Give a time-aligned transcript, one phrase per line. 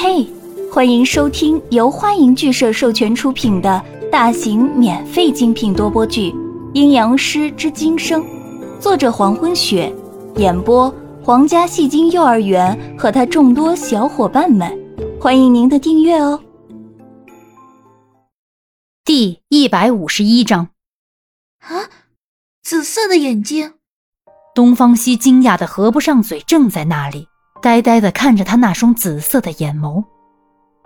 [0.00, 0.24] 嘿，
[0.72, 6.30] 欢迎收听由欢迎剧社授权出品的大型免费精品多播剧
[6.72, 8.22] 《阴阳师之今生》，
[8.78, 9.92] 作者黄昏雪，
[10.36, 10.88] 演播
[11.20, 14.72] 皇家戏精幼儿园和他众多小伙伴们，
[15.20, 16.40] 欢迎您的订阅哦。
[19.04, 20.68] 第一百五十一章，
[21.58, 21.90] 啊，
[22.62, 23.72] 紫色的眼睛！
[24.54, 27.26] 东方熙惊讶的合不上嘴，正在那里。
[27.60, 30.02] 呆呆地看着他那双紫色的眼眸，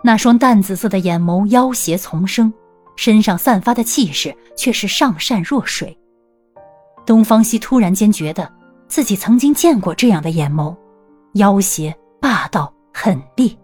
[0.02, 2.52] 那双淡紫色的眼眸妖邪丛生，
[2.96, 5.96] 身上散发的气势却是上善若水。
[7.04, 8.50] 东方熙突然间觉得
[8.88, 10.74] 自己曾经见过这样的眼眸，
[11.34, 13.58] 妖邪、霸道、狠厉，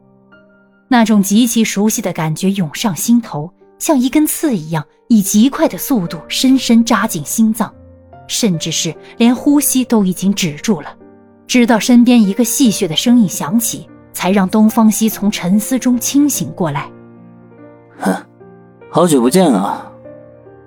[0.88, 7.72] 那种极其熟悉的感觉涌上心头，像一根刺一样，以极快的速度深深扎进心脏，
[8.26, 10.97] 甚至是连呼吸都已经止住了。
[11.48, 16.88] 直到身边一个戏谑的声音响起，才让东方熙从沉思中清醒过来。
[17.98, 18.14] 哼，
[18.90, 19.90] 好久不见啊！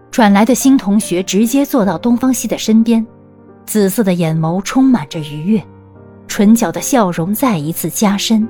[0.10, 3.06] 转来的新同学直接坐到东方熙的身边，
[3.64, 5.64] 紫色的眼眸充满着愉悦，
[6.28, 8.46] 唇角的笑容再一次加深。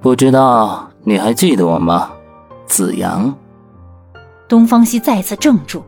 [0.00, 2.10] 不知道你还记得我吗，
[2.66, 3.32] 子阳？
[4.48, 5.82] 东方熙再次怔住，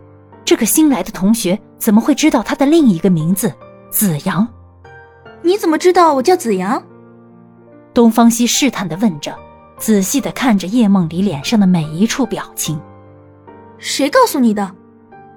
[0.44, 3.50] 这个新来的同学怎么会知道他的另一个名字
[3.90, 4.46] 子阳？
[5.42, 6.82] 你怎么知道我叫子阳？
[7.92, 9.34] 东方熙试探的问着，
[9.76, 12.80] 仔细的看着叶梦离脸上的每一处表情。
[13.78, 14.70] 谁告诉你的？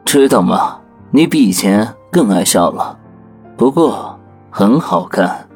[0.06, 0.80] 知道吗？
[1.12, 2.98] 你比以前更爱笑了，
[3.58, 5.48] 不过很好看。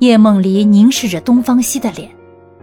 [0.00, 2.10] 叶梦离凝视着东方熙的脸，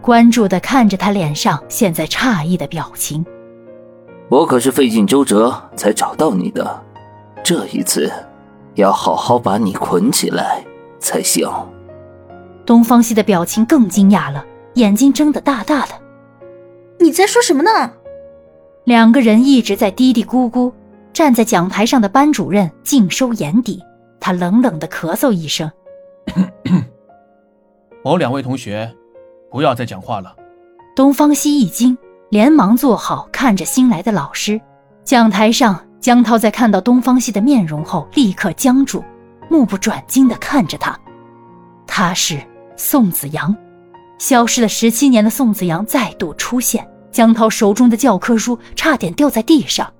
[0.01, 3.25] 关注的看着他脸上现在诧异的表情。
[4.29, 6.83] 我可是费尽周折才找到你的，
[7.43, 8.11] 这一次
[8.75, 10.63] 要好好把你捆起来。
[11.03, 11.47] 才行。
[12.65, 15.91] 东方熙的表情更惊讶了，眼睛睁得大大的。
[16.99, 17.93] 你在说什么呢？
[18.85, 20.71] 两个人一直在嘀嘀咕咕。
[21.13, 23.79] 站在讲台上的班主任尽收眼底，
[24.19, 25.71] 他冷冷的咳嗽一声
[28.03, 28.91] ：“某两位同学，
[29.51, 30.35] 不要再讲话了。”
[30.95, 31.95] 东方熙一惊，
[32.29, 34.59] 连忙坐好，看着新来的老师。
[35.03, 39.03] 讲台上，江涛在看到东方熙的面容后，立刻僵住。
[39.49, 40.99] 目不转睛地看着他，
[41.85, 42.39] 他是
[42.75, 43.55] 宋子阳，
[44.17, 46.87] 消失了十七年的宋子阳再度出现。
[47.11, 49.93] 江涛手中的教科书差点掉在地上。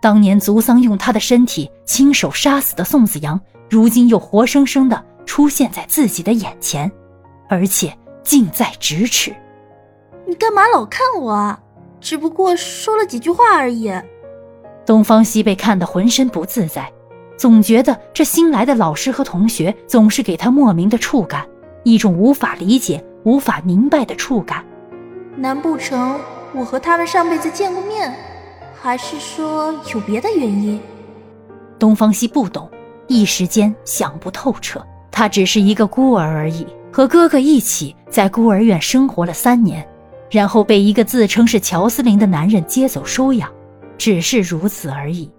[0.00, 6.90] 当年族桑用他的身体亲手杀死的宋子阳，如今又活生生的出现在自己的眼前，
[7.48, 9.34] 而且近在咫尺。
[10.24, 11.58] 你干嘛老看我啊？
[12.00, 13.92] 只不过说了几句话而已。
[14.84, 16.92] 东方西被看得浑身不自在。
[17.36, 21.46] 总觉得这新来的老师和同学总是给他莫名的触感，
[21.84, 24.64] 一种无法理解、无法明白的触感。
[25.36, 26.18] 难不成
[26.54, 28.14] 我和他们上辈子见过面，
[28.80, 30.80] 还是说有别的原因？
[31.78, 32.70] 东方熙不懂，
[33.06, 34.82] 一时间想不透彻。
[35.12, 39.86] 他只是一个孤儿而已，和哥哥一起在孤儿院生活了三年，
[40.30, 43.50] 然后被一个自称是乔司令的男人接走收养，
[43.98, 45.30] 只是如此而已。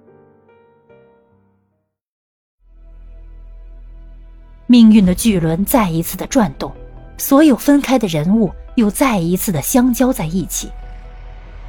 [4.69, 6.69] 命运的巨轮再一次的转动，
[7.17, 10.69] 所有分开的人物又再一次的相交在一起。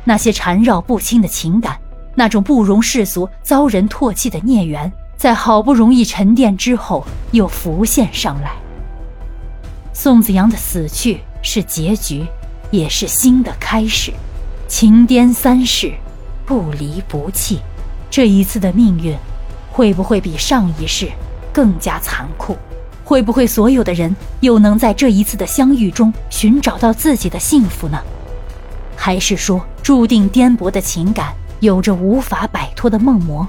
[0.02, 1.78] 那些缠绕不清的情感，
[2.16, 8.50] 那种不容世俗、遭人唾弃的孽缘，在好不容易沉淀之后又浮现上来。
[9.92, 12.26] 宋子阳的死去是结局，
[12.72, 14.12] 也是新的开始。
[14.66, 15.92] 情颠三世，
[16.44, 17.60] 不离不弃。
[18.10, 19.16] 这一次的命运，
[19.70, 21.08] 会不会比上一世
[21.52, 22.56] 更加残酷？
[23.08, 27.98] 会不会所有的人又能在这一次的相遇中寻找到自己的幸福呢？
[28.94, 33.48] 还是说注定颠簸的情感有着无法摆脱的梦魔？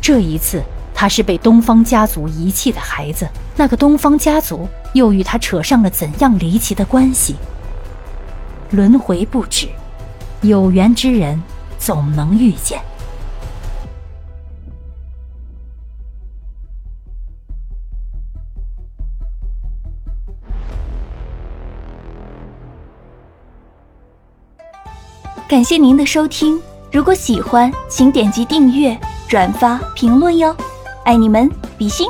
[0.00, 0.62] 这一次
[0.94, 7.36] 他是被东方家族遗弃的孩子，那个东方家族又与他扯上了怎样离奇的关系？
[8.70, 9.68] 轮回不止，
[10.40, 11.38] 有缘之人
[11.78, 12.80] 总能遇见。
[25.52, 26.58] 感谢您的收听，
[26.90, 30.56] 如果喜欢，请点击订阅、转发、评论哟，
[31.04, 31.46] 爱你们，
[31.76, 32.08] 比心。